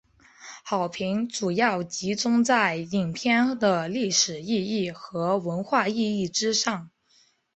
[0.63, 6.89] 好评主要集中在影片的历史意义和文化意义之上。